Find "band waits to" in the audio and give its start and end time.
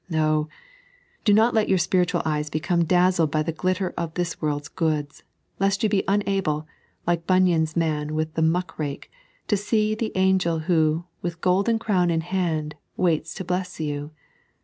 12.21-13.43